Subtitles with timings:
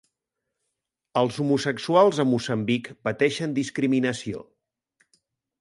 [1.21, 4.47] Els homosexuals a Moçambic pateixen discriminació.